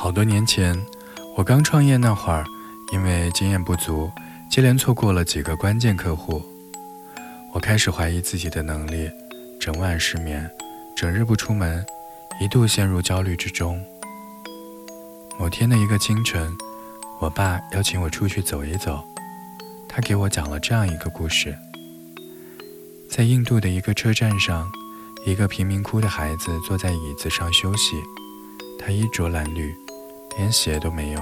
[0.00, 0.80] 好多年前，
[1.36, 2.44] 我刚创业那会儿，
[2.92, 4.08] 因为经验不足，
[4.48, 6.40] 接连错过了几个关键客户。
[7.52, 9.10] 我开始怀疑自己的能力，
[9.58, 10.48] 整晚失眠，
[10.96, 11.84] 整日不出门，
[12.40, 13.84] 一度陷入焦虑之中。
[15.36, 16.48] 某天的一个清晨，
[17.20, 19.02] 我爸邀请我出去走一走，
[19.88, 21.52] 他给我讲了这样一个故事：
[23.10, 24.70] 在印度的一个车站上，
[25.26, 27.96] 一个贫民窟的孩子坐在椅子上休息，
[28.78, 29.74] 他衣着褴褛。
[30.38, 31.20] 连鞋都没有。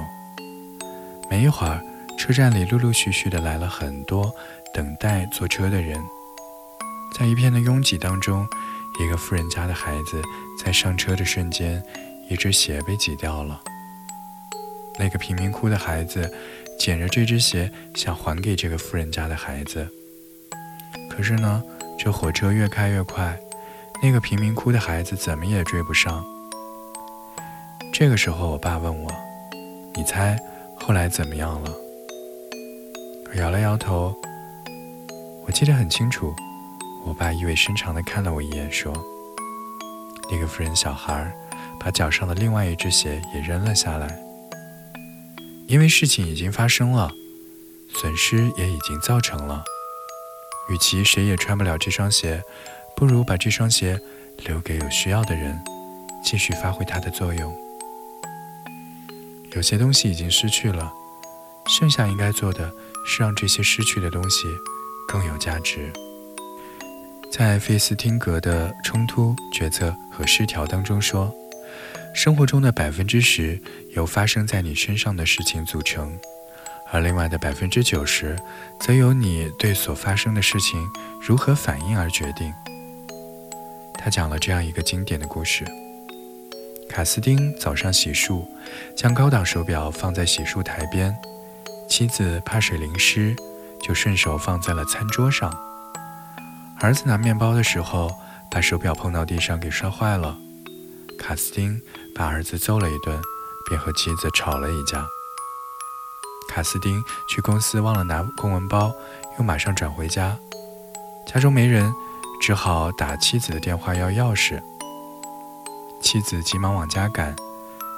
[1.29, 1.83] 没一会儿，
[2.17, 4.33] 车站里陆陆续续的来了很多
[4.73, 6.01] 等待坐车的人，
[7.19, 8.47] 在一片的拥挤当中，
[9.01, 10.23] 一个富人家的孩子
[10.63, 11.83] 在上车的瞬间，
[12.31, 13.61] 一只鞋被挤掉了。
[14.99, 16.33] 那个贫民窟的孩子
[16.79, 19.89] 捡着这只鞋，想还给这个富人家的孩子。
[21.11, 21.63] 可是呢，
[21.99, 23.39] 这火车越开越快，
[24.03, 26.25] 那个贫民窟的孩子怎么也追不上。
[27.99, 29.11] 这个时候，我爸问我
[29.97, 30.39] ：“你猜
[30.79, 31.71] 后来怎么样了？”
[33.27, 34.15] 我摇了摇头。
[35.47, 36.31] 我记得很清楚，
[37.07, 38.93] 我爸意味深长地看了我一眼，说
[40.31, 41.35] ：“那个富人小孩
[41.81, 44.15] 把脚上的另外一只鞋也扔了下来，
[45.67, 47.11] 因为事情已经发生了，
[47.95, 49.65] 损失也已经造成了。
[50.69, 52.43] 与其谁也穿不了这双鞋，
[52.95, 53.99] 不如把这双鞋
[54.45, 55.59] 留给有需要的人，
[56.23, 57.57] 继续发挥它的作用。”
[59.57, 60.93] 有些东西已经失去了，
[61.67, 62.71] 剩下应该做的
[63.07, 64.47] 是让这些失去的东西
[65.09, 65.91] 更有价值。
[67.33, 71.35] 在费斯汀格的冲突、决策和失调当中说，
[72.15, 73.59] 生活中的百分之十
[73.95, 76.19] 由发生在你身上的事情组成，
[76.93, 78.37] 而另外的百分之九十
[78.79, 80.87] 则由你对所发生的事情
[81.19, 82.53] 如何反应而决定。
[83.95, 85.65] 他讲了这样一个经典的故事。
[86.89, 88.47] 卡斯丁早上洗漱，
[88.97, 91.15] 将高档手表放在洗漱台边。
[91.89, 93.37] 妻子怕水淋湿，
[93.83, 95.55] 就顺手放在了餐桌上。
[96.81, 98.11] 儿子拿面包的时候，
[98.51, 100.37] 把手表碰到地上给摔坏了。
[101.19, 101.81] 卡斯丁
[102.15, 103.21] 把儿子揍了一顿，
[103.69, 105.07] 便和妻子吵了一架。
[106.49, 108.93] 卡斯丁去公司忘了拿公文包，
[109.39, 110.37] 又马上转回家。
[111.27, 111.93] 家中没人，
[112.41, 114.63] 只好打妻子的电话要钥匙。
[116.01, 117.35] 妻子急忙往家赶，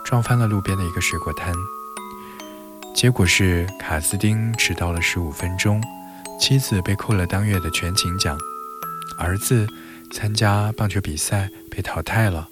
[0.05, 1.53] 撞翻了路边的一个水果摊。
[2.95, 5.83] 结果是卡斯丁迟到了十五分钟，
[6.41, 8.37] 妻子被扣了当月的全勤奖，
[9.19, 9.67] 儿子
[10.13, 12.49] 参加棒球比赛被淘汰了。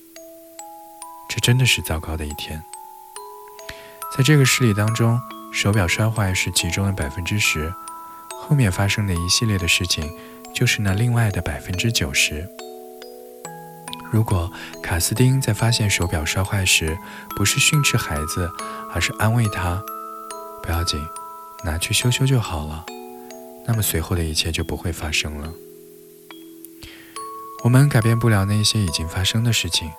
[1.28, 2.62] 这真的是糟糕的一天。
[4.16, 5.20] 在这个事例当中，
[5.52, 7.72] 手表摔坏是其中的百分之十，
[8.40, 10.08] 后面发生的一系列的事情
[10.54, 12.46] 就是那另外的百分之九十。
[14.12, 14.50] 如果
[14.82, 16.96] 卡斯丁在发现手表摔坏时，
[17.36, 18.50] 不是训斥孩子，
[18.92, 19.82] 而是安慰他，
[20.62, 21.04] 不要紧，
[21.64, 22.84] 拿去修修就好了，
[23.66, 25.52] 那么随后的一切就不会发生了。
[27.64, 29.90] 我们改变不了那些已经发生的事情，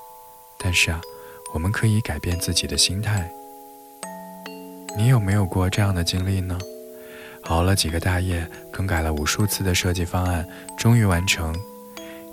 [0.58, 1.02] 但是啊，
[1.54, 3.30] 我们可以改变自己的心态。
[4.98, 6.58] 你有没有过这样的经历呢？
[7.44, 10.48] 熬了几个大夜，更改了无数次的设计方案，
[10.78, 11.56] 终于完成，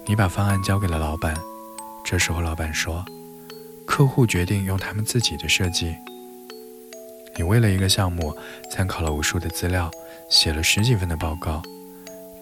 [0.07, 1.37] 你把方案交给了老板。
[2.05, 3.03] 这时候，老板说
[3.87, 5.97] ：“客户决定用他们自己的设计。
[7.35, 8.37] 你为了一个项目，
[8.71, 9.91] 参考了无数的资料，
[10.29, 11.63] 写了十几份的报告。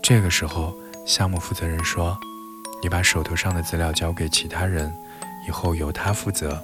[0.02, 0.74] 这个时候，
[1.06, 2.18] 项目负责人说
[2.82, 4.92] ：‘你把手头上的资料交给其他人，
[5.46, 6.60] 以后由他负责。’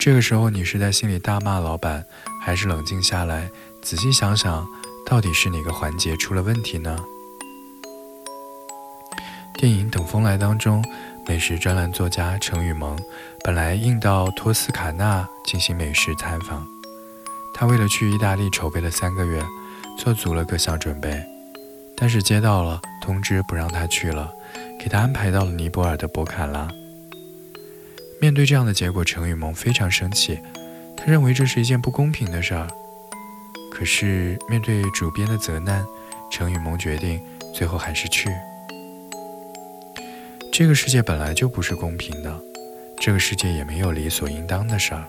[0.00, 2.04] 这个时候，你是在心里大骂老板，
[2.40, 3.48] 还是冷静下来，
[3.82, 4.66] 仔细想想，
[5.06, 6.98] 到底是哪个环节出了问题呢？”
[9.54, 10.82] 电影《等风来》当中。
[11.28, 12.98] 美食专栏作家程雨萌
[13.44, 16.66] 本来应到托斯卡纳进行美食采访，
[17.54, 19.42] 他为了去意大利筹备了三个月，
[19.96, 21.22] 做足了各项准备，
[21.96, 24.32] 但是接到了通知不让他去了，
[24.80, 26.68] 给他安排到了尼泊尔的博卡拉。
[28.20, 30.38] 面对这样的结果，程雨萌非常生气，
[30.96, 32.68] 他认为这是一件不公平的事儿。
[33.70, 35.86] 可是面对主编的责难，
[36.30, 37.20] 程雨萌决定
[37.54, 38.28] 最后还是去。
[40.62, 42.40] 这个世界本来就不是公平的，
[43.00, 45.04] 这个世界也没有理所应当的事儿。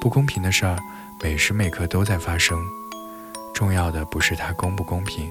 [0.00, 0.78] 不公平的事儿
[1.22, 2.58] 每时每刻都在发生。
[3.54, 5.30] 重要的不是它公不公平，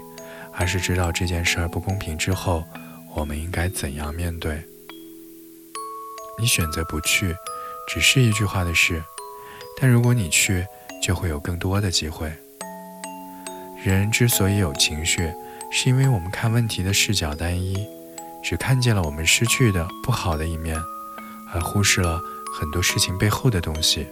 [0.54, 2.64] 而是知道这件事儿不公平之后，
[3.16, 4.64] 我们应该怎样面对。
[6.40, 7.36] 你选择不去，
[7.88, 9.04] 只是一句话的事，
[9.82, 10.64] 但如果你去，
[11.02, 12.32] 就会有更多的机会。
[13.84, 15.34] 人之所以有情绪，
[15.72, 17.95] 是因为我们看问题的视角单一。
[18.48, 20.80] 只看见了我们失去的不好的一面，
[21.52, 22.22] 而忽视了
[22.56, 24.06] 很多事情背后的东西。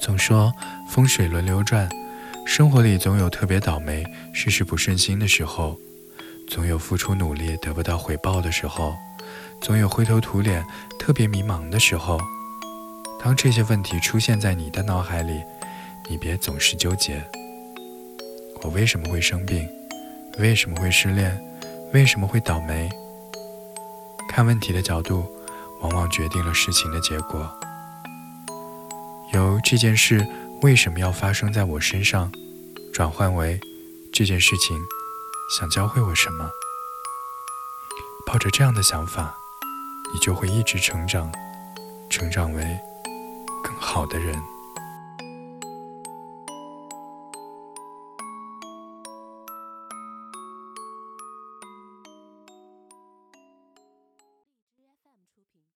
[0.00, 0.50] 总说
[0.88, 1.86] 风水轮流转，
[2.46, 4.02] 生活里总有特别倒霉、
[4.32, 5.78] 事事不顺心的时候，
[6.48, 8.94] 总有付出努力得不到回报的时候，
[9.60, 10.64] 总有灰头土脸、
[10.98, 12.18] 特别迷茫的时候。
[13.22, 15.42] 当这些问题出现在你的脑海里，
[16.08, 17.22] 你别总是纠结：
[18.62, 19.68] 我为什么会生病？
[20.38, 21.38] 为什么会失恋？
[21.92, 22.88] 为什么会倒霉？
[24.30, 25.26] 看问题的角度，
[25.82, 27.46] 往往决定了事情的结果。
[29.34, 30.26] 由这件事
[30.62, 32.32] 为什么要发生在我身上，
[32.94, 33.60] 转换为
[34.10, 34.80] 这件事情
[35.58, 36.48] 想教会我什么。
[38.26, 39.34] 抱着这样的想法，
[40.14, 41.30] 你就会一直成长，
[42.08, 42.78] 成长为
[43.62, 44.34] 更好的人。